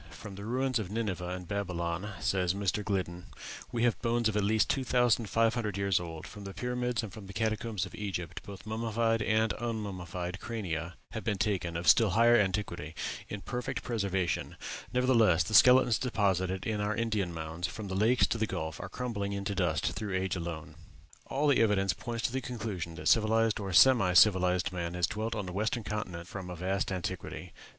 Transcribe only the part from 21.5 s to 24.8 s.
evidence points to the conclusion that civilized or semi civilized